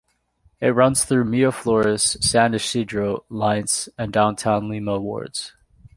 It 0.59 0.69
runs 0.73 1.05
through 1.05 1.25
Miraflores, 1.25 2.23
San 2.23 2.55
Isidro, 2.55 3.23
Lince, 3.29 3.87
and 3.99 4.11
downtown 4.11 4.67
Lima 4.67 4.99
wards. 4.99 5.53